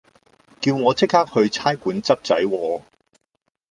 [0.59, 2.81] 叫我即刻去差館執仔喎